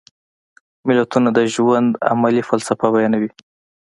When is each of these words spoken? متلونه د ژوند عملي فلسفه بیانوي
متلونه 0.85 1.29
د 1.33 1.39
ژوند 1.53 1.89
عملي 2.11 2.41
فلسفه 2.49 2.87
بیانوي 2.93 3.29